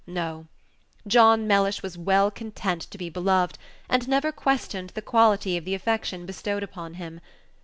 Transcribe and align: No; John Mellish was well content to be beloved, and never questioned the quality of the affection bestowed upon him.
No; 0.07 0.47
John 1.05 1.45
Mellish 1.45 1.83
was 1.83 1.95
well 1.95 2.31
content 2.31 2.89
to 2.89 2.97
be 2.97 3.07
beloved, 3.11 3.59
and 3.87 4.07
never 4.07 4.31
questioned 4.31 4.89
the 4.95 5.01
quality 5.03 5.57
of 5.57 5.63
the 5.63 5.75
affection 5.75 6.25
bestowed 6.25 6.63
upon 6.63 6.95
him. 6.95 7.21